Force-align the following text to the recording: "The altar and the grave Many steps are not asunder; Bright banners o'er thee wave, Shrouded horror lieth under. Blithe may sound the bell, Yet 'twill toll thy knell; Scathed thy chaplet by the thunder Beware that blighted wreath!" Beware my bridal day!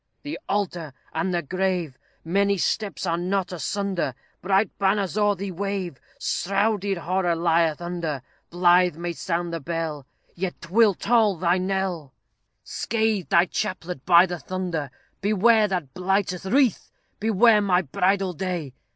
"The 0.23 0.39
altar 0.49 0.95
and 1.13 1.31
the 1.31 1.43
grave 1.43 1.95
Many 2.25 2.57
steps 2.57 3.05
are 3.05 3.19
not 3.19 3.51
asunder; 3.51 4.15
Bright 4.41 4.75
banners 4.79 5.15
o'er 5.15 5.35
thee 5.35 5.51
wave, 5.51 5.99
Shrouded 6.19 6.97
horror 6.97 7.35
lieth 7.35 7.79
under. 7.83 8.23
Blithe 8.49 8.95
may 8.95 9.13
sound 9.13 9.53
the 9.53 9.59
bell, 9.59 10.07
Yet 10.33 10.59
'twill 10.59 10.95
toll 10.95 11.35
thy 11.37 11.59
knell; 11.59 12.13
Scathed 12.63 13.29
thy 13.29 13.45
chaplet 13.45 14.03
by 14.03 14.25
the 14.25 14.39
thunder 14.39 14.89
Beware 15.21 15.67
that 15.67 15.93
blighted 15.93 16.45
wreath!" 16.45 16.89
Beware 17.19 17.61
my 17.61 17.83
bridal 17.83 18.33
day! 18.33 18.73